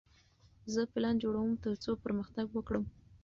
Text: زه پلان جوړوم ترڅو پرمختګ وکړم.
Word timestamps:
زه 0.73 0.81
پلان 0.93 1.15
جوړوم 1.23 1.51
ترڅو 1.63 1.91
پرمختګ 2.03 2.45
وکړم. 2.53 2.85